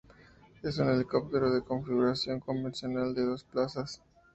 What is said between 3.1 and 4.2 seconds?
de dos plazas.